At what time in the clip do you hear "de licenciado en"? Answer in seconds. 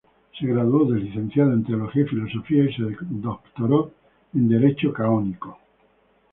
0.91-1.63